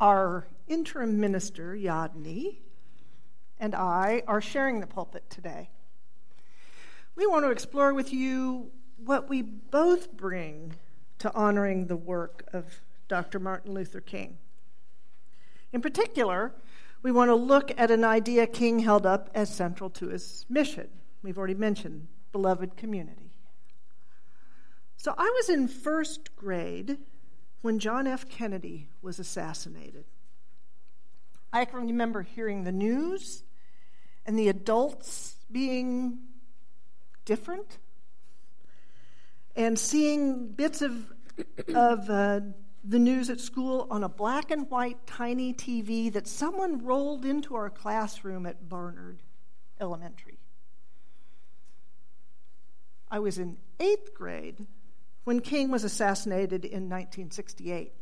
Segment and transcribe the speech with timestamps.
[0.00, 2.56] Our interim minister, Yadni,
[3.58, 5.68] and I are sharing the pulpit today.
[7.16, 10.72] We want to explore with you what we both bring
[11.18, 13.38] to honoring the work of Dr.
[13.38, 14.38] Martin Luther King.
[15.70, 16.54] In particular,
[17.02, 20.88] we want to look at an idea King held up as central to his mission.
[21.22, 23.32] We've already mentioned beloved community.
[24.96, 26.96] So I was in first grade
[27.62, 28.28] when John F.
[28.28, 30.04] Kennedy was assassinated.
[31.52, 33.42] I can remember hearing the news
[34.24, 36.18] and the adults being
[37.24, 37.78] different
[39.56, 41.12] and seeing bits of,
[41.74, 42.40] of uh,
[42.84, 47.54] the news at school on a black and white tiny TV that someone rolled into
[47.54, 49.22] our classroom at Barnard
[49.80, 50.38] Elementary.
[53.10, 54.66] I was in eighth grade
[55.24, 57.92] when King was assassinated in 1968.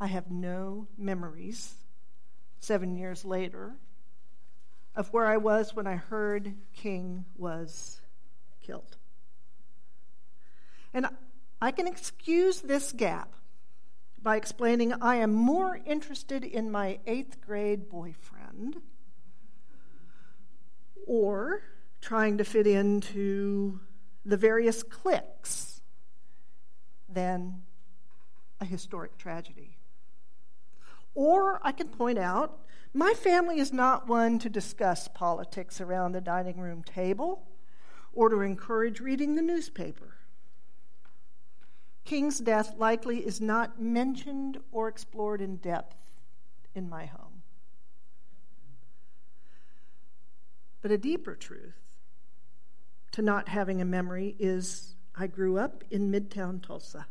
[0.00, 1.74] I have no memories,
[2.58, 3.74] seven years later,
[4.96, 8.00] of where I was when I heard King was
[8.62, 8.96] killed.
[10.92, 11.06] And
[11.60, 13.34] I can excuse this gap
[14.22, 18.76] by explaining I am more interested in my eighth grade boyfriend
[21.06, 21.62] or
[22.00, 23.80] trying to fit into
[24.24, 25.80] the various cliques
[27.08, 27.62] than
[28.60, 29.76] a historic tragedy.
[31.14, 32.58] Or I can point out
[32.92, 37.46] my family is not one to discuss politics around the dining room table
[38.12, 40.14] or to encourage reading the newspaper.
[42.04, 45.96] King's death likely is not mentioned or explored in depth
[46.74, 47.42] in my home.
[50.82, 51.80] But a deeper truth
[53.14, 57.06] to not having a memory is I grew up in Midtown Tulsa,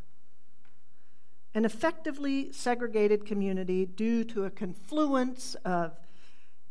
[1.53, 5.97] an effectively segregated community due to a confluence of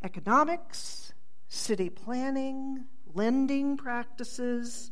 [0.03, 1.15] economics,
[1.49, 2.85] city planning,
[3.15, 4.91] lending practices,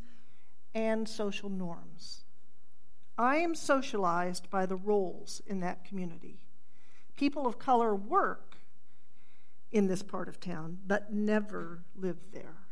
[0.73, 2.23] and social norms.
[3.19, 6.39] I am socialized by the roles in that community.
[7.15, 8.57] People of color work
[9.71, 12.70] in this part of town, but never live there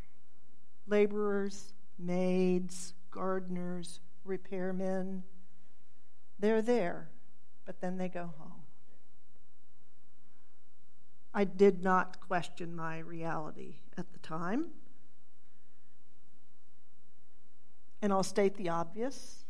[0.90, 5.22] laborers, maids, gardeners, repairmen.
[6.40, 7.10] They're there,
[7.66, 8.54] but then they go home.
[11.34, 14.68] I did not question my reality at the time.
[18.02, 19.44] And I'll state the obvious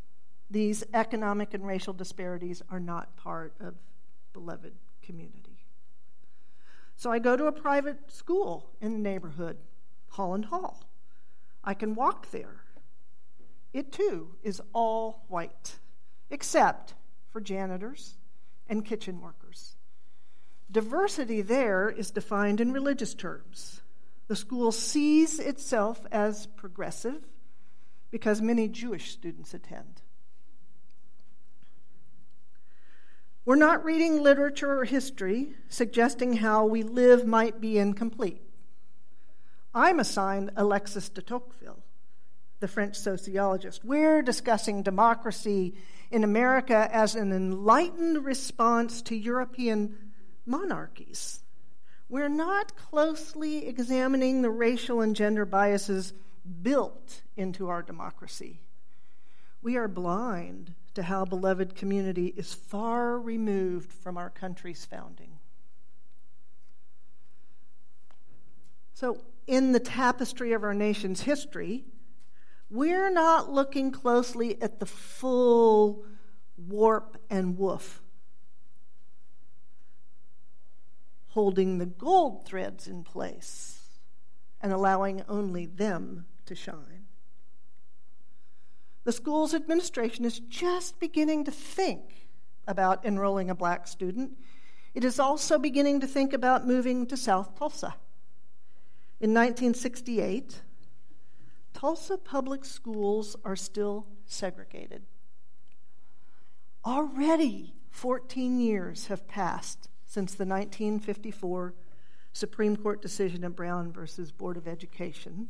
[0.50, 3.76] these economic and racial disparities are not part of
[4.34, 4.74] beloved
[5.04, 5.66] community.
[6.96, 9.58] So I go to a private school in the neighborhood,
[10.10, 10.89] Holland Hall.
[11.70, 12.64] I can walk there.
[13.74, 15.78] It too is all white,
[16.32, 16.96] except
[17.30, 18.18] for janitors
[18.68, 19.76] and kitchen workers.
[20.72, 23.82] Diversity there is defined in religious terms.
[24.28, 27.22] The school sees itself as progressive
[28.10, 30.02] because many Jewish students attend.
[33.46, 38.42] We're not reading literature or history suggesting how we live might be incomplete.
[39.74, 41.80] I'm assigned Alexis de Tocqueville,
[42.60, 43.86] the French sociologist.
[43.86, 45.76] We're discussing democracy
[46.10, 50.12] in America as an enlightened response to European
[50.46, 51.44] monarchies.
[52.10, 56.14] We're not closely examining the racial and gender biases
[56.64, 58.62] built into our democracy.
[59.62, 65.38] We are blind to how beloved community is far removed from our country's founding.
[68.96, 71.84] So, in the tapestry of our nation's history,
[72.70, 76.06] we're not looking closely at the full
[76.56, 78.00] warp and woof,
[81.30, 83.80] holding the gold threads in place
[84.62, 87.08] and allowing only them to shine.
[89.06, 92.28] The school's administration is just beginning to think
[92.68, 94.38] about enrolling a black student.
[94.94, 97.96] It is also beginning to think about moving to South Tulsa.
[99.22, 100.62] In 1968,
[101.74, 105.02] Tulsa public schools are still segregated.
[106.86, 111.74] Already 14 years have passed since the 1954
[112.32, 115.50] Supreme Court decision in Brown versus Board of Education,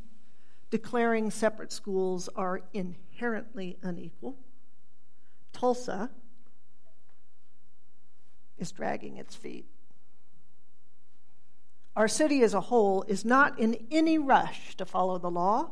[0.72, 4.36] declaring separate schools are inherently unequal.
[5.54, 6.10] Tulsa
[8.58, 9.68] is dragging its feet.
[12.00, 15.72] Our city as a whole is not in any rush to follow the law.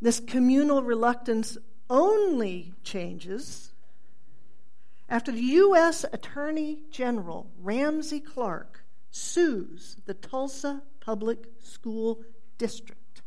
[0.00, 1.58] This communal reluctance
[1.90, 3.72] only changes
[5.10, 6.06] after the U.S.
[6.10, 12.22] Attorney General Ramsey Clark sues the Tulsa Public School
[12.56, 13.20] District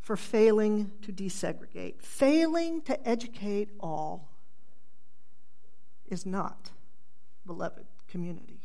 [0.00, 4.30] for failing to desegregate, failing to educate all
[6.06, 6.70] is not
[7.44, 8.55] beloved community.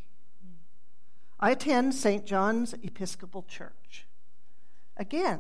[1.41, 2.23] I attend St.
[2.23, 4.05] John's Episcopal Church.
[4.95, 5.39] Again,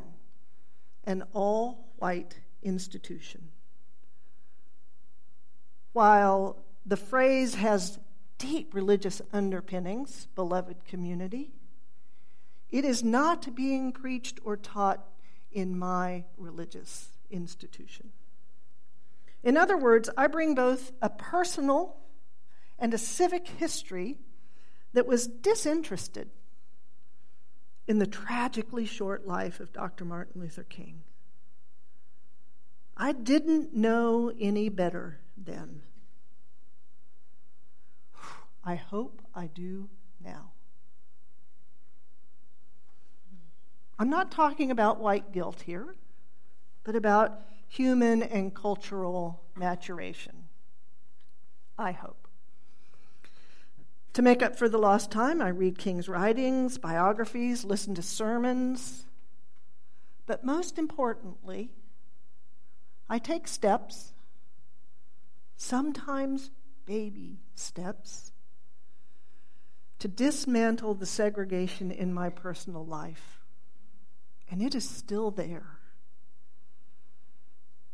[1.03, 3.49] an all white institution.
[5.93, 7.99] While the phrase has
[8.39, 11.51] deep religious underpinnings, beloved community,
[12.71, 15.05] it is not being preached or taught
[15.51, 18.09] in my religious institution.
[19.43, 21.97] In other words, I bring both a personal
[22.79, 24.17] and a civic history
[24.93, 26.29] that was disinterested
[27.87, 30.05] in the tragically short life of Dr.
[30.05, 31.03] Martin Luther King.
[32.95, 35.81] I didn't know any better then.
[38.63, 39.89] I hope I do
[40.23, 40.51] now.
[43.97, 45.95] I'm not talking about white guilt here,
[46.83, 50.45] but about human and cultural maturation.
[51.77, 52.20] I hope.
[54.13, 59.05] To make up for the lost time, I read King's writings, biographies, listen to sermons.
[60.25, 61.71] But most importantly,
[63.09, 64.11] I take steps,
[65.55, 66.51] sometimes
[66.85, 68.33] baby steps,
[69.99, 73.39] to dismantle the segregation in my personal life.
[74.49, 75.79] And it is still there.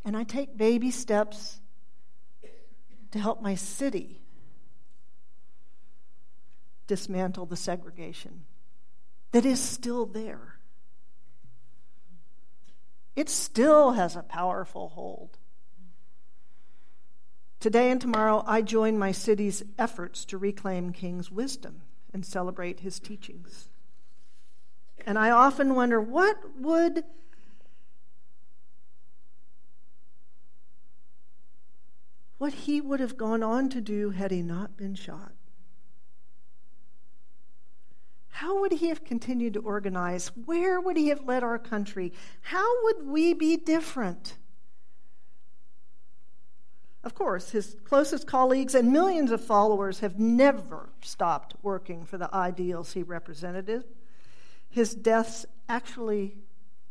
[0.04, 1.60] And I take baby steps
[3.12, 4.22] to help my city
[6.88, 8.45] dismantle the segregation
[9.31, 10.56] that is still there.
[13.16, 15.38] It still has a powerful hold.
[17.60, 21.81] Today and tomorrow, I join my city's efforts to reclaim King's wisdom
[22.13, 23.69] and celebrate his teachings.
[25.06, 27.04] And I often wonder what would
[32.38, 35.34] what he would have gone on to do had he not been shot.
[38.38, 40.28] How would he have continued to organize?
[40.45, 42.13] Where would he have led our country?
[42.42, 44.36] How would we be different?
[47.04, 52.31] Of course, his closest colleagues and millions of followers have never stopped working for the
[52.31, 53.84] ideals he represented.
[54.69, 56.38] His death actually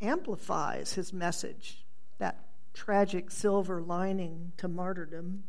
[0.01, 1.85] amplifies his message,
[2.17, 5.45] that tragic silver lining to martyrdom.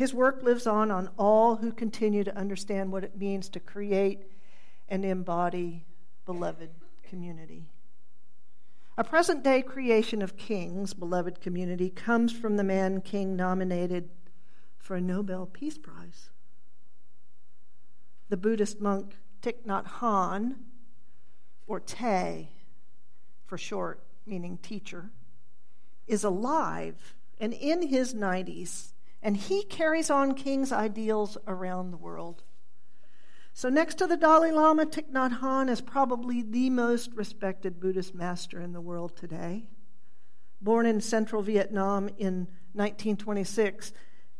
[0.00, 4.22] His work lives on on all who continue to understand what it means to create
[4.88, 5.84] and embody
[6.24, 6.70] beloved
[7.06, 7.68] community.
[8.96, 14.08] A present day creation of King's beloved community comes from the man King nominated
[14.78, 16.30] for a Nobel Peace Prize.
[18.30, 20.54] The Buddhist monk Thich Nhat Hanh,
[21.66, 22.48] or Thay
[23.44, 25.10] for short, meaning teacher,
[26.06, 32.42] is alive and in his 90s and he carries on King's ideals around the world.
[33.52, 38.14] So, next to the Dalai Lama, Thich Nhat Hanh is probably the most respected Buddhist
[38.14, 39.68] master in the world today.
[40.62, 43.92] Born in central Vietnam in 1926,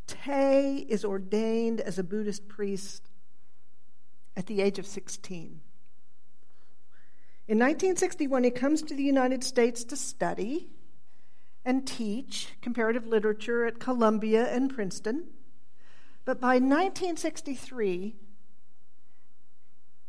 [0.07, 3.09] Thay is ordained as a Buddhist priest
[4.37, 5.61] at the age of 16.
[7.49, 10.71] In 1961, he comes to the United States to study
[11.65, 15.27] and teach comparative literature at Columbia and Princeton.
[16.25, 18.17] But by 1963,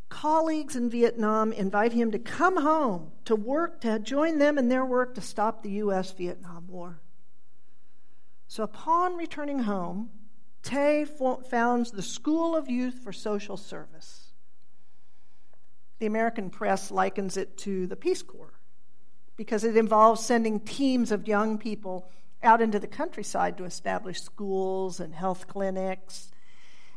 [0.10, 4.86] colleagues in Vietnam invite him to come home to work, to join them in their
[4.86, 6.12] work to stop the U.S.
[6.12, 7.02] Vietnam War.
[8.48, 10.10] So upon returning home,
[10.64, 14.34] Thay founds the School of Youth for Social Service.
[16.00, 18.61] The American press likens it to the Peace Corps
[19.42, 22.08] because it involves sending teams of young people
[22.44, 26.30] out into the countryside to establish schools and health clinics.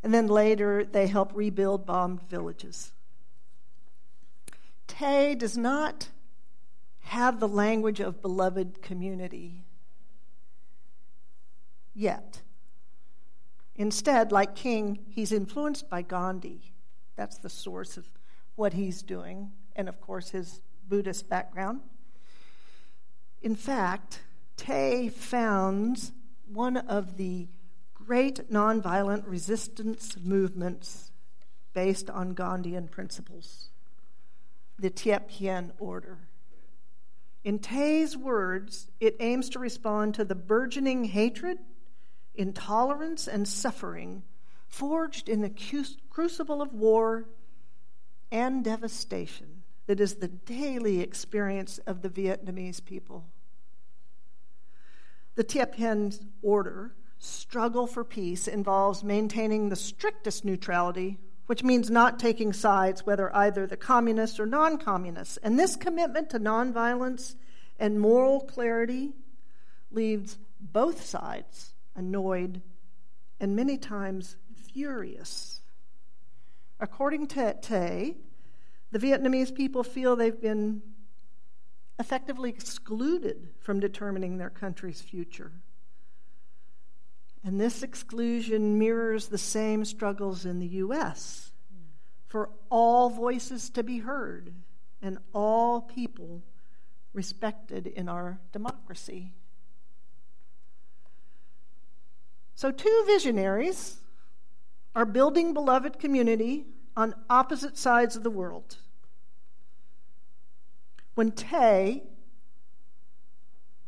[0.02, 2.92] And then later, they help rebuild bombed villages.
[4.86, 6.10] Thay does not
[7.04, 9.64] have the language of beloved community
[11.94, 12.42] yet.
[13.74, 16.74] Instead, like King, he's influenced by Gandhi.
[17.16, 18.06] That's the source of
[18.54, 21.80] what he's doing, and of course, his Buddhist background.
[23.44, 24.22] In fact,
[24.56, 26.12] Thay founds
[26.50, 27.46] one of the
[27.92, 31.12] great nonviolent resistance movements
[31.74, 33.68] based on Gandhian principles,
[34.78, 36.18] the Tiep Hien Order.
[37.44, 41.58] In Thay's words, it aims to respond to the burgeoning hatred
[42.34, 44.22] intolerance, and suffering,
[44.66, 47.26] forged in the crucible of war
[48.30, 53.24] and devastation that is the daily experience of the Vietnamese people.
[55.36, 56.12] The Tiep Hien
[56.42, 63.34] order, struggle for peace, involves maintaining the strictest neutrality, which means not taking sides, whether
[63.34, 65.36] either the communists or non communists.
[65.38, 67.34] And this commitment to nonviolence
[67.78, 69.12] and moral clarity
[69.90, 72.62] leaves both sides annoyed
[73.40, 74.36] and many times
[74.72, 75.60] furious.
[76.80, 78.16] According to Thay,
[78.90, 80.82] the Vietnamese people feel they've been
[81.98, 85.52] effectively excluded from determining their country's future.
[87.44, 91.52] And this exclusion mirrors the same struggles in the U.S.
[92.26, 94.54] for all voices to be heard
[95.02, 96.42] and all people
[97.12, 99.32] respected in our democracy.
[102.54, 103.98] So, two visionaries
[104.94, 106.64] are building beloved community
[106.96, 108.78] on opposite sides of the world.
[111.14, 112.02] When Thay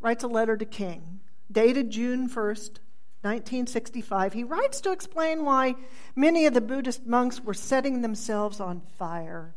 [0.01, 2.79] writes a letter to King, dated June 1st,
[3.23, 5.75] 1965, he writes to explain why
[6.15, 9.57] many of the Buddhist monks were setting themselves on fire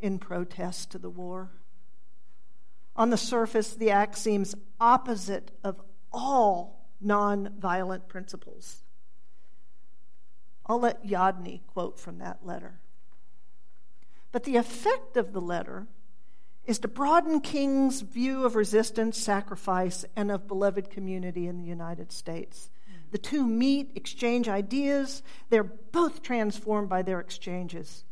[0.00, 1.50] in protest to the war.
[2.96, 5.80] On the surface, the act seems opposite of
[6.12, 8.82] all nonviolent principles.
[10.66, 12.80] I'll let Yadni quote from that letter.
[14.32, 15.86] But the effect of the letter
[16.66, 22.12] is to broaden King's view of resistance, sacrifice, and of beloved community in the United
[22.12, 22.70] States.
[23.10, 25.22] The two meet, exchange ideas.
[25.48, 28.04] They're both transformed by their exchanges.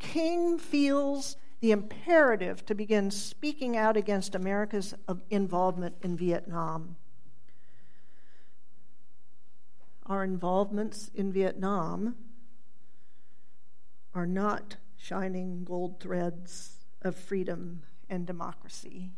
[0.00, 6.96] King feels the imperative to begin speaking out against America's uh, involvement in Vietnam.
[10.06, 12.16] Our involvements in Vietnam
[14.12, 19.10] are not shining gold threads of freedom and democracy.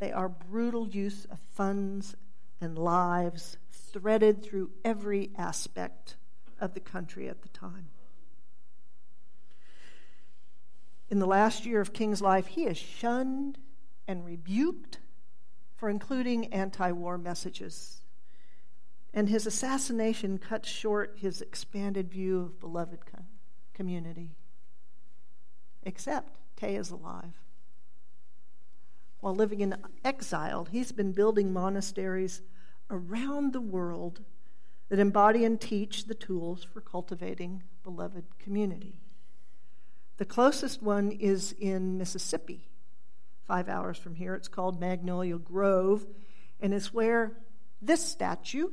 [0.00, 2.14] They are brutal use of funds
[2.60, 6.16] and lives threaded through every aspect
[6.60, 7.88] of the country at the time.
[11.08, 13.58] In the last year of King's life, he is shunned
[14.06, 14.98] and rebuked
[15.74, 18.02] for including anti war messages.
[19.14, 23.00] And his assassination cuts short his expanded view of beloved
[23.74, 24.36] community.
[25.84, 27.42] Except Thay is alive
[29.22, 32.42] while living in exile, he's been building monasteries
[32.90, 34.20] around the world
[34.88, 39.00] that embody and teach the tools for cultivating beloved community.
[40.16, 42.66] The closest one is in Mississippi,
[43.46, 44.34] five hours from here.
[44.34, 46.04] It's called Magnolia Grove,
[46.60, 47.30] and it's where
[47.80, 48.70] this statue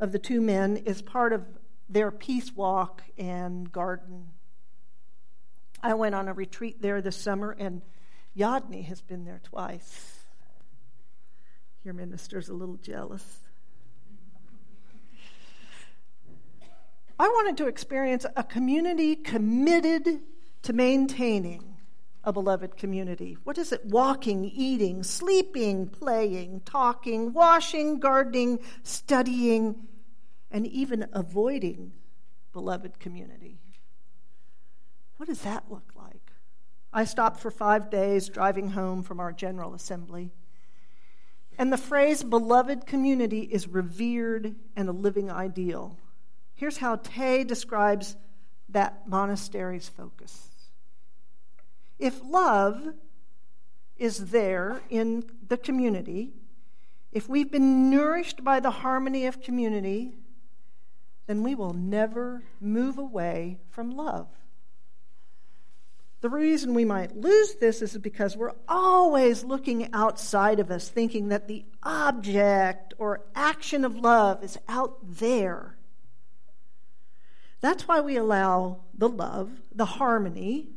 [0.00, 1.44] of the two men is part of
[1.88, 4.30] their peace walk and garden.
[5.82, 7.82] I went on a retreat there this summer and
[8.36, 10.18] Yadni has been there twice.
[11.84, 13.24] Your minister's a little jealous.
[17.18, 20.20] I wanted to experience a community committed
[20.62, 21.76] to maintaining
[22.24, 23.36] a beloved community.
[23.44, 23.84] What is it?
[23.84, 29.88] Walking, eating, sleeping, playing, talking, washing, gardening, studying,
[30.50, 31.92] and even avoiding
[32.52, 33.58] beloved community.
[35.22, 36.32] What does that look like?
[36.92, 40.32] I stopped for five days driving home from our General Assembly.
[41.56, 45.96] And the phrase beloved community is revered and a living ideal.
[46.56, 48.16] Here's how Thay describes
[48.68, 50.48] that monastery's focus.
[52.00, 52.92] If love
[53.96, 56.32] is there in the community,
[57.12, 60.16] if we've been nourished by the harmony of community,
[61.28, 64.26] then we will never move away from love.
[66.22, 71.28] The reason we might lose this is because we're always looking outside of us, thinking
[71.28, 75.76] that the object or action of love is out there.
[77.60, 80.68] That's why we allow the love, the harmony,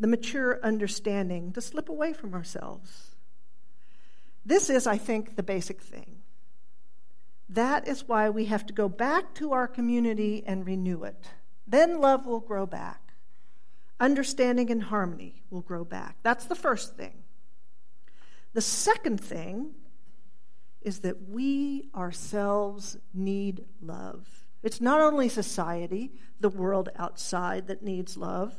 [0.00, 3.14] the mature understanding to slip away from ourselves.
[4.44, 6.16] This is, I think, the basic thing.
[7.48, 11.28] That is why we have to go back to our community and renew it.
[11.64, 13.09] Then love will grow back
[14.00, 16.16] understanding and harmony will grow back.
[16.22, 17.22] That's the first thing.
[18.54, 19.74] The second thing
[20.80, 24.26] is that we ourselves need love.
[24.62, 28.58] It's not only society, the world outside, that needs love,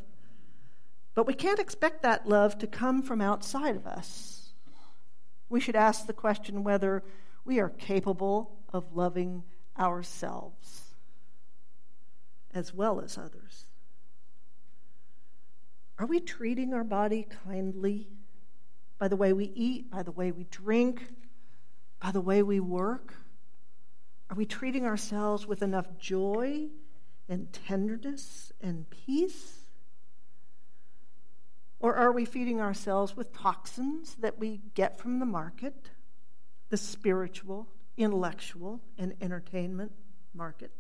[1.14, 4.54] but we can't expect that love to come from outside of us.
[5.50, 7.04] We should ask the question whether
[7.44, 9.44] we are capable of loving
[9.78, 10.82] ourselves
[12.54, 13.66] as well as others.
[16.02, 18.08] Are we treating our body kindly
[18.98, 21.08] by the way we eat, by the way we drink,
[22.02, 23.14] by the way we work?
[24.32, 26.70] Are we treating ourselves with enough joy
[27.30, 29.60] and tenderness and peace?
[31.80, 35.92] Or are we feeding ourselves with toxins that we get from the market,
[36.70, 39.92] the spiritual, intellectual, and entertainment
[40.34, 40.72] market?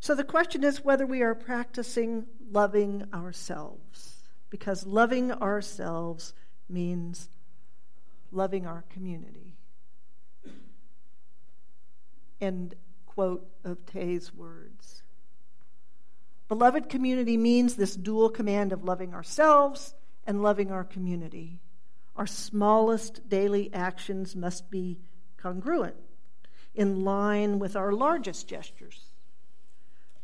[0.00, 6.32] So the question is whether we are practicing loving ourselves, because loving ourselves
[6.68, 7.28] means
[8.30, 9.56] loving our community.
[12.40, 12.74] End
[13.06, 15.02] quote of Thay's words.
[16.46, 19.94] Beloved community means this dual command of loving ourselves
[20.26, 21.58] and loving our community.
[22.16, 24.98] Our smallest daily actions must be
[25.36, 25.96] congruent,
[26.74, 29.07] in line with our largest gestures.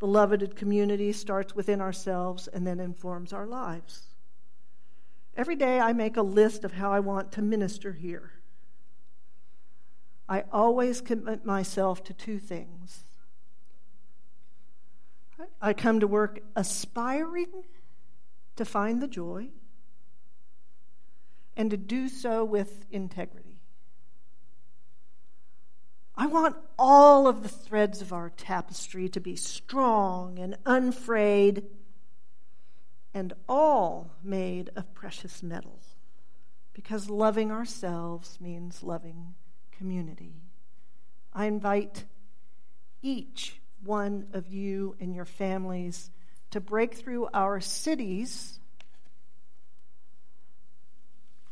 [0.05, 4.09] Beloved community starts within ourselves and then informs our lives.
[5.35, 8.33] Every day I make a list of how I want to minister here.
[10.29, 13.05] I always commit myself to two things
[15.59, 17.65] I come to work aspiring
[18.57, 19.49] to find the joy
[21.57, 23.54] and to do so with integrity.
[26.17, 31.65] I want all of the threads of our tapestry to be strong and unfrayed
[33.13, 35.81] and all made of precious metal
[36.75, 39.35] because loving ourselves means loving
[39.73, 40.35] community.
[41.33, 42.05] I invite
[43.01, 46.11] each one of you and your families
[46.51, 48.59] to break through our city's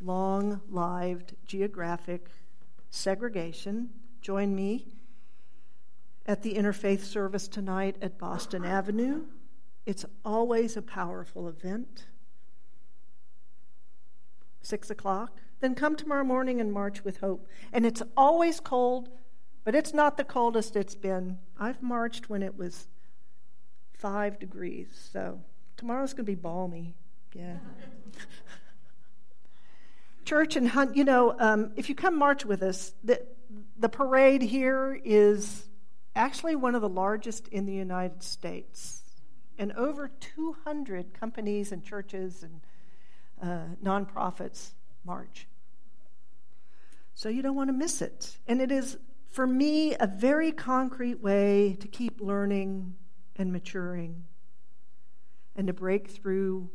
[0.00, 2.28] long lived geographic
[2.90, 3.90] segregation.
[4.22, 4.86] Join me
[6.24, 9.24] at the interfaith service tonight at Boston Avenue.
[9.84, 12.06] It's always a powerful event.
[14.62, 15.40] Six o'clock.
[15.60, 17.46] Then come tomorrow morning and march with hope.
[17.72, 19.10] And it's always cold
[19.64, 21.38] but it's not the coldest it's been.
[21.58, 22.88] I've marched when it was
[23.92, 25.40] five degrees, so
[25.76, 26.96] tomorrow's going to be balmy.
[27.32, 27.58] Yeah.
[30.32, 33.22] Church and Hunt, you know, um, if you come march with us, the,
[33.76, 35.68] the parade here is
[36.16, 39.02] actually one of the largest in the United States.
[39.58, 42.62] And over 200 companies and churches and
[43.42, 44.70] uh, nonprofits
[45.04, 45.48] march.
[47.12, 48.38] So you don't want to miss it.
[48.48, 48.96] And it is
[49.32, 52.94] for me, a very concrete way to keep learning
[53.36, 54.24] and maturing
[55.54, 56.70] and to break through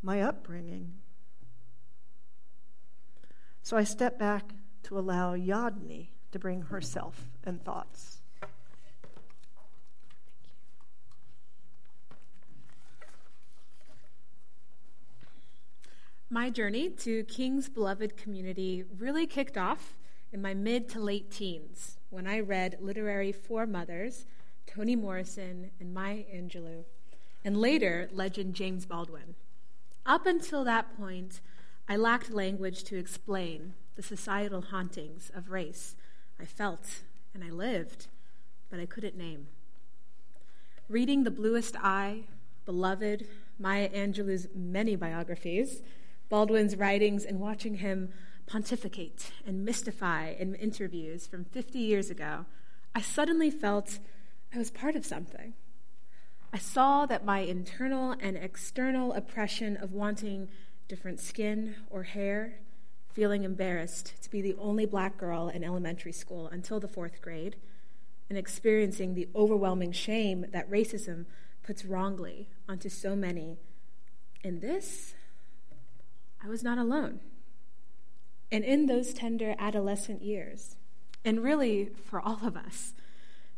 [0.00, 0.94] my upbringing.
[3.62, 4.52] So I step back
[4.84, 8.18] to allow Yadni to bring herself and thoughts.
[16.32, 19.96] My journey to King's beloved community really kicked off
[20.32, 24.26] in my mid to late teens when I read literary foremothers,
[24.66, 26.84] Toni Morrison and Maya Angelou,
[27.44, 29.34] and later legend James Baldwin.
[30.06, 31.40] Up until that point,
[31.90, 35.96] I lacked language to explain the societal hauntings of race
[36.40, 37.00] I felt
[37.34, 38.06] and I lived,
[38.70, 39.48] but I couldn't name.
[40.88, 42.26] Reading The Bluest Eye,
[42.64, 43.26] Beloved,
[43.58, 45.82] Maya Angelou's many biographies,
[46.28, 48.10] Baldwin's writings, and watching him
[48.46, 52.46] pontificate and mystify in interviews from 50 years ago,
[52.94, 53.98] I suddenly felt
[54.54, 55.54] I was part of something.
[56.52, 60.46] I saw that my internal and external oppression of wanting
[60.90, 62.58] different skin or hair,
[63.12, 67.54] feeling embarrassed to be the only black girl in elementary school until the fourth grade,
[68.28, 71.26] and experiencing the overwhelming shame that racism
[71.62, 73.56] puts wrongly onto so many.
[74.42, 75.14] In this,
[76.44, 77.20] I was not alone.
[78.50, 80.74] And in those tender adolescent years,
[81.24, 82.94] and really for all of us,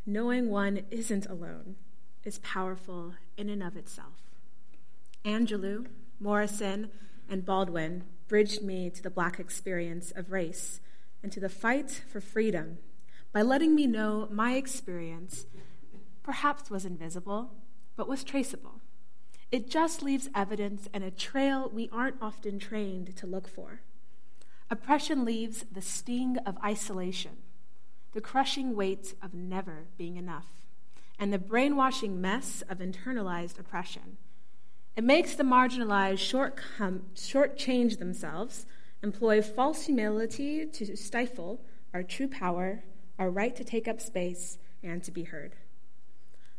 [0.04, 1.76] knowing one isn't alone
[2.24, 4.20] is powerful in and of itself.
[5.24, 5.86] Angelou,
[6.20, 6.90] Morrison,
[7.32, 10.80] and Baldwin bridged me to the black experience of race
[11.22, 12.76] and to the fight for freedom
[13.32, 15.46] by letting me know my experience
[16.22, 17.54] perhaps was invisible,
[17.96, 18.82] but was traceable.
[19.50, 23.80] It just leaves evidence and a trail we aren't often trained to look for.
[24.70, 27.38] Oppression leaves the sting of isolation,
[28.12, 30.66] the crushing weight of never being enough,
[31.18, 34.18] and the brainwashing mess of internalized oppression.
[34.94, 36.60] It makes the marginalized short
[37.14, 38.66] shortchange themselves,
[39.02, 41.62] employ false humility to stifle
[41.94, 42.84] our true power,
[43.18, 45.56] our right to take up space, and to be heard.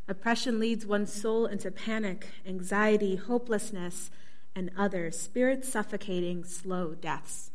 [0.08, 4.10] Oppression leads one's soul into panic, anxiety, hopelessness,
[4.56, 7.52] and other spirit suffocating, slow deaths.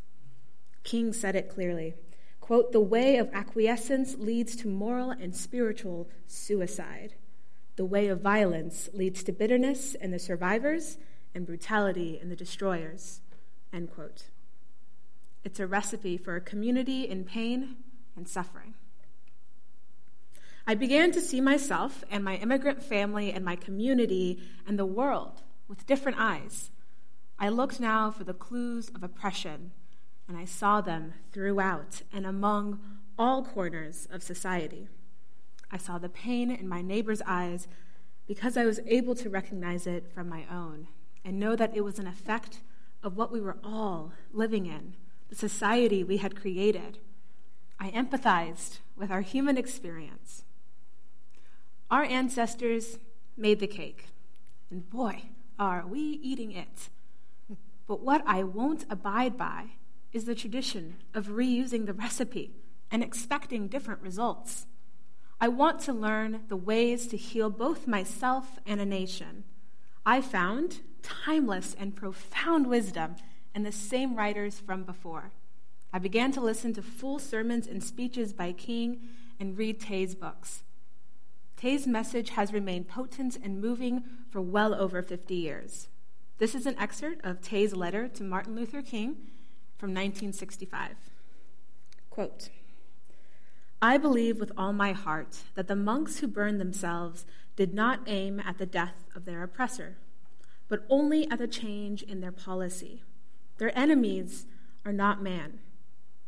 [0.85, 1.95] King said it clearly.
[2.41, 7.15] Quote, the way of acquiescence leads to moral and spiritual suicide.
[7.79, 10.99] The way of violence leads to bitterness in the survivors
[11.33, 13.21] and brutality in the destroyers.
[13.73, 14.25] End quote.
[15.45, 17.77] It's a recipe for a community in pain
[18.17, 18.75] and suffering.
[20.67, 25.43] I began to see myself and my immigrant family and my community and the world
[25.69, 26.73] with different eyes.
[27.39, 29.71] I looked now for the clues of oppression,
[30.27, 32.81] and I saw them throughout and among
[33.17, 34.89] all corners of society.
[35.71, 37.69] I saw the pain in my neighbor's eyes
[38.27, 40.89] because I was able to recognize it from my own
[41.25, 42.61] and know that it was an effect
[43.03, 44.95] of what we were all living in,
[45.29, 46.99] the society we had created.
[47.79, 50.45] I empathized with our human experience.
[51.91, 52.99] Our ancestors
[53.37, 54.07] made the cake,
[54.71, 55.23] and boy,
[55.59, 56.89] are we eating it.
[57.87, 59.71] But what I won't abide by
[60.13, 62.57] is the tradition of reusing the recipe
[62.91, 64.67] and expecting different results.
[65.41, 69.45] I want to learn the ways to heal both myself and a nation.
[70.05, 73.17] I found timeless and profound wisdom
[73.55, 75.31] in the same writers from before.
[75.93, 79.01] I began to listen to full sermons and speeches by King
[79.39, 80.65] and read Thay's books.
[81.57, 85.89] Thay's message has remained potent and moving for well over 50 years.
[86.39, 89.17] This is an excerpt of Thay's letter to Martin Luther King
[89.77, 90.91] from 1965.
[92.11, 92.49] Quote,
[93.81, 98.41] I believe with all my heart that the monks who burned themselves did not aim
[98.41, 99.99] at the death of their oppressor,
[100.67, 103.05] but only at a change in their policy.
[103.59, 104.47] Their enemies
[104.85, 105.61] are not man,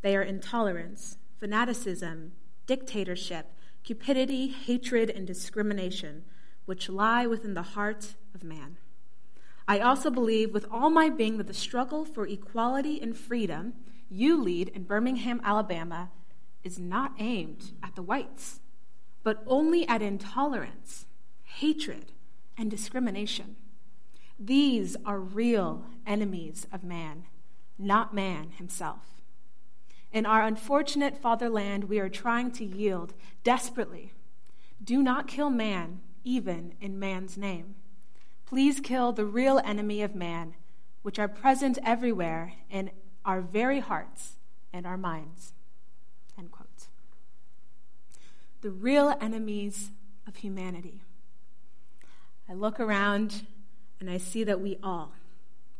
[0.02, 2.32] they are intolerance, fanaticism,
[2.66, 3.46] dictatorship,
[3.82, 6.24] cupidity, hatred, and discrimination,
[6.66, 8.76] which lie within the heart of man.
[9.66, 13.74] I also believe with all my being that the struggle for equality and freedom
[14.08, 16.10] you lead in Birmingham, Alabama
[16.62, 18.60] is not aimed at the whites,
[19.22, 21.06] but only at intolerance,
[21.44, 22.12] hatred,
[22.56, 23.56] and discrimination.
[24.38, 27.24] These are real enemies of man,
[27.78, 29.22] not man himself.
[30.12, 34.12] In our unfortunate fatherland, we are trying to yield desperately.
[34.82, 37.74] Do not kill man, even in man's name.
[38.46, 40.54] Please kill the real enemy of man,
[41.02, 42.90] which are present everywhere in
[43.24, 44.36] our very hearts
[44.72, 45.52] and our minds.
[46.36, 46.66] End quote.
[48.62, 49.90] The real enemies
[50.26, 51.00] of humanity.
[52.48, 53.46] I look around
[54.00, 55.12] and I see that we all,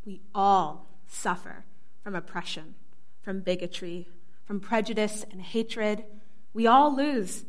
[0.05, 1.65] we all suffer
[2.03, 2.75] from oppression,
[3.23, 4.07] from bigotry,
[4.45, 6.05] from prejudice and hatred.
[6.55, 7.45] We all lose.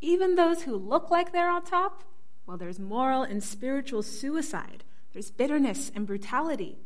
[0.00, 2.04] Even those who look like they're on top,
[2.46, 6.78] well, there's moral and spiritual suicide, there's bitterness and brutality.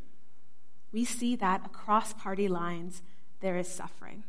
[0.92, 3.02] We see that across party lines,
[3.40, 4.24] there is suffering.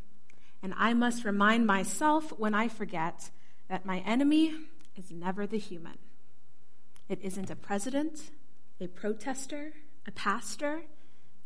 [0.61, 3.29] And I must remind myself when I forget
[3.69, 4.53] that my enemy
[4.95, 5.97] is never the human.
[7.09, 8.31] It isn't a president,
[8.79, 9.73] a protester,
[10.07, 10.83] a pastor.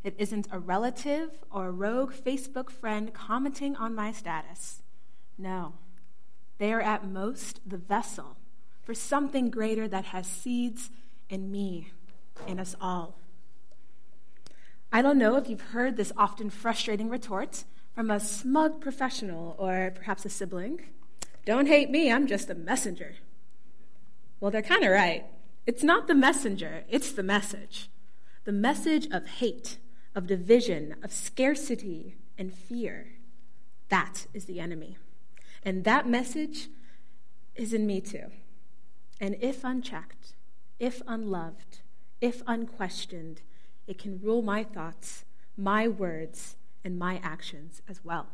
[0.04, 4.82] It isn't a relative or a rogue Facebook friend commenting on my status.
[5.38, 5.74] No,
[6.58, 8.38] they are at most the vessel
[8.84, 10.90] for something greater that has seeds
[11.30, 11.92] in me,
[12.48, 13.16] in us all.
[14.92, 19.92] I don't know if you've heard this often frustrating retort from a smug professional or
[19.94, 20.80] perhaps a sibling.
[21.48, 23.16] Don't hate me, I'm just a messenger.
[24.42, 25.24] Well, they're kind of right.
[25.66, 27.90] It's not the messenger, it's the message.
[28.44, 29.78] The message of hate,
[30.14, 33.14] of division, of scarcity, and fear.
[33.88, 34.98] That is the enemy.
[35.64, 36.68] And that message
[37.56, 38.26] is in me too.
[39.22, 40.34] And if unchecked,
[40.82, 41.80] if unloved,
[42.20, 43.40] if unquestioned,
[43.88, 45.24] it can rule my thoughts,
[45.56, 48.28] my words, and my actions as well.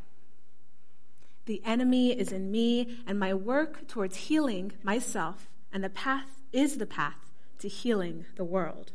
[1.45, 6.77] The enemy is in me, and my work towards healing myself, and the path is
[6.77, 8.91] the path to healing the world.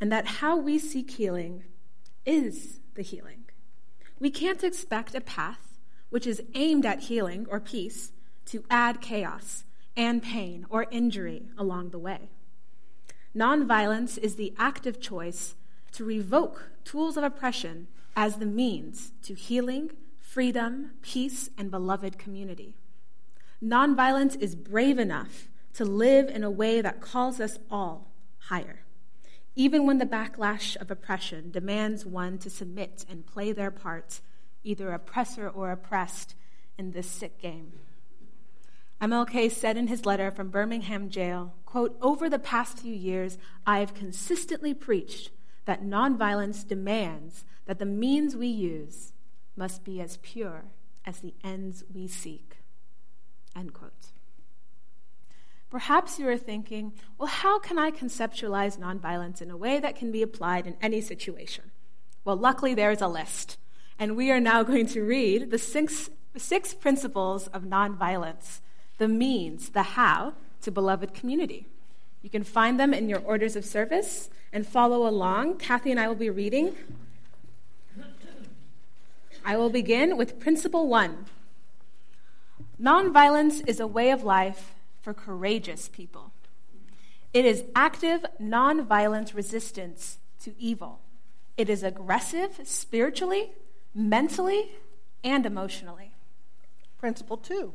[0.00, 1.64] And that how we seek healing
[2.26, 3.44] is the healing.
[4.18, 5.78] We can't expect a path
[6.10, 8.12] which is aimed at healing or peace
[8.46, 9.64] to add chaos
[9.96, 12.28] and pain or injury along the way.
[13.34, 15.54] Nonviolence is the active choice
[15.92, 19.90] to revoke tools of oppression as the means to healing,
[20.36, 22.74] freedom, peace, and beloved community.
[23.64, 28.12] Nonviolence is brave enough to live in a way that calls us all
[28.50, 28.80] higher,
[29.54, 34.20] even when the backlash of oppression demands one to submit and play their part,
[34.62, 36.34] either oppressor or oppressed,
[36.76, 37.72] in this sick game.
[39.00, 43.78] MLK said in his letter from Birmingham jail, quote, "Over the past few years, I
[43.78, 45.30] have consistently preached
[45.64, 49.14] that nonviolence demands that the means we use
[49.56, 50.64] must be as pure
[51.04, 52.58] as the ends we seek."
[53.54, 54.12] End quote.
[55.70, 60.12] Perhaps you are thinking, well, how can I conceptualize nonviolence in a way that can
[60.12, 61.72] be applied in any situation?
[62.24, 63.58] Well, luckily, there is a list.
[63.98, 68.60] And we are now going to read the six, six principles of nonviolence
[68.98, 71.66] the means, the how to beloved community.
[72.22, 75.58] You can find them in your orders of service and follow along.
[75.58, 76.74] Kathy and I will be reading.
[79.46, 81.26] I will begin with principle one
[82.82, 86.32] Nonviolence is a way of life for courageous people.
[87.32, 91.00] It is active, nonviolent resistance to evil.
[91.56, 93.52] It is aggressive spiritually,
[93.94, 94.72] mentally,
[95.22, 96.10] and emotionally.
[96.98, 97.72] Principle two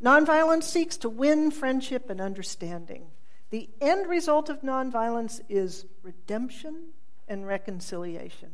[0.00, 3.06] nonviolence seeks to win friendship and understanding.
[3.50, 6.92] The end result of nonviolence is redemption
[7.26, 8.50] and reconciliation.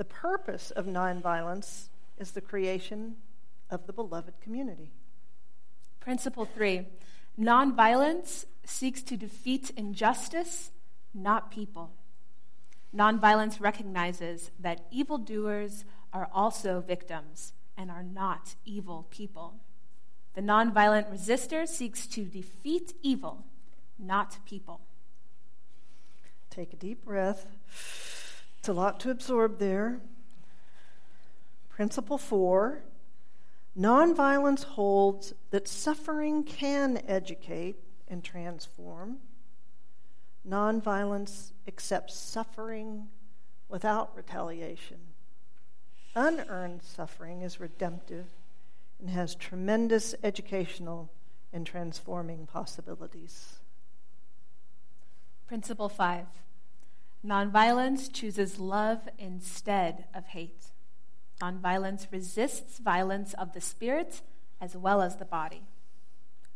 [0.00, 3.16] The purpose of nonviolence is the creation
[3.68, 4.92] of the beloved community.
[6.00, 6.86] Principle three
[7.38, 10.70] Nonviolence seeks to defeat injustice,
[11.12, 11.90] not people.
[12.96, 15.84] Nonviolence recognizes that evildoers
[16.14, 19.56] are also victims and are not evil people.
[20.32, 23.44] The nonviolent resistor seeks to defeat evil,
[23.98, 24.80] not people.
[26.48, 27.44] Take a deep breath.
[28.60, 30.00] It's a lot to absorb there.
[31.70, 32.82] Principle four
[33.78, 39.16] Nonviolence holds that suffering can educate and transform.
[40.46, 43.08] Nonviolence accepts suffering
[43.70, 44.98] without retaliation.
[46.14, 48.26] Unearned suffering is redemptive
[49.00, 51.08] and has tremendous educational
[51.50, 53.54] and transforming possibilities.
[55.46, 56.26] Principle five
[57.24, 60.64] Nonviolence chooses love instead of hate.
[61.40, 64.22] Nonviolence resists violence of the spirit
[64.60, 65.62] as well as the body.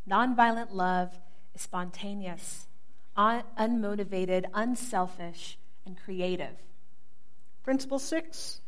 [0.08, 1.18] Nonviolent love
[1.54, 2.66] is spontaneous,
[3.16, 6.56] un- unmotivated, unselfish, and creative.
[7.62, 8.60] Principle six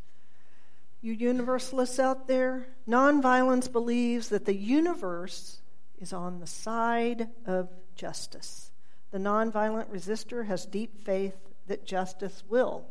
[1.01, 5.61] you universalists out there, nonviolence believes that the universe
[5.99, 8.71] is on the side of justice.
[9.11, 12.85] The nonviolent resistor has deep faith that justice will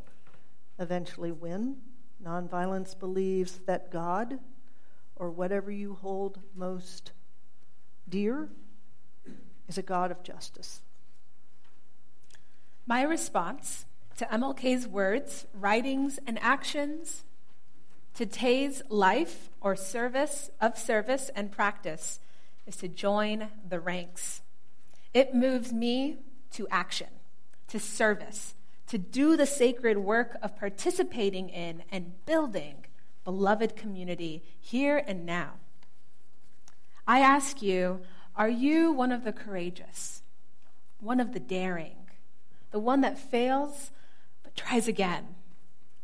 [0.78, 1.76] eventually win
[2.22, 4.38] Nonviolence believes that God,
[5.14, 7.12] or whatever you hold most
[8.08, 8.48] dear,
[9.68, 10.80] is a God of justice.
[12.86, 13.84] My response
[14.16, 17.24] to MLK's words, writings, and actions,
[18.14, 22.18] to Thay's life or service of service and practice,
[22.66, 24.40] is to join the ranks.
[25.12, 26.16] It moves me
[26.52, 27.08] to action,
[27.68, 28.54] to service,
[28.86, 32.84] to do the sacred work of participating in and building
[33.24, 35.54] beloved community here and now.
[37.06, 38.00] I ask you,
[38.36, 40.22] are you one of the courageous,
[41.00, 41.96] one of the daring,
[42.70, 43.90] the one that fails
[44.42, 45.34] but tries again,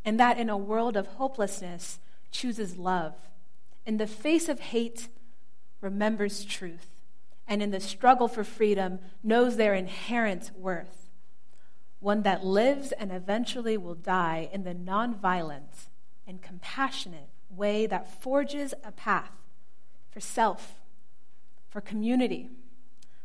[0.05, 3.15] and that in a world of hopelessness chooses love,
[3.87, 5.09] in the face of hate
[5.81, 6.87] remembers truth,
[7.47, 11.02] and in the struggle for freedom knows their inherent worth?
[12.03, 15.87] One that lives and eventually will die in the nonviolent
[16.27, 19.31] and compassionate way that forges a path
[20.11, 20.81] for self,
[21.71, 22.51] for community,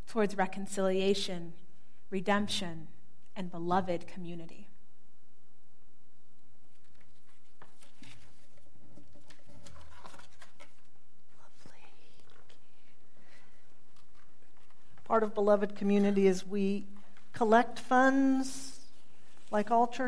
[0.07, 1.53] towards reconciliation,
[2.11, 2.87] redemption,
[3.35, 4.67] and beloved community.
[15.03, 16.85] Part of beloved community is we
[17.37, 18.79] collect funds
[19.51, 20.05] like all churches.